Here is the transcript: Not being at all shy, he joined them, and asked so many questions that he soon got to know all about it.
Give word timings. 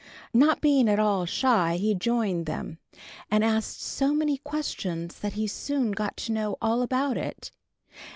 Not 0.33 0.61
being 0.61 0.89
at 0.89 0.97
all 0.97 1.27
shy, 1.27 1.77
he 1.77 1.93
joined 1.93 2.47
them, 2.47 2.79
and 3.29 3.43
asked 3.43 3.83
so 3.83 4.15
many 4.15 4.39
questions 4.39 5.19
that 5.19 5.33
he 5.33 5.45
soon 5.45 5.91
got 5.91 6.17
to 6.25 6.31
know 6.31 6.57
all 6.59 6.81
about 6.81 7.19
it. 7.19 7.51